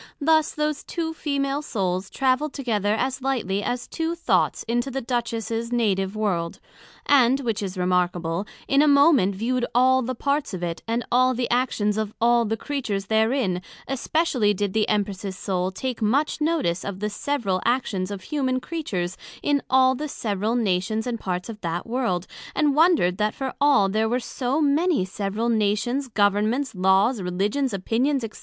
[0.19, 5.49] Thus those two Female Souls travelled together as lightly as two thoughts into the Duchess
[5.49, 6.59] her native World;
[7.05, 11.35] and, which is remarkable, in a moment viewed all the parts of it, and all
[11.35, 16.83] the actions of all the Creatures therein, especially did the Empress's Soul take much notice
[16.83, 21.61] of the several actions of humane Creatures in all the several Nations and parts of
[21.61, 22.25] that World,
[22.55, 28.23] and wonder'd that for all there were so many several Nations, Governments, Laws, Religions, Opinions,
[28.33, 28.39] &c.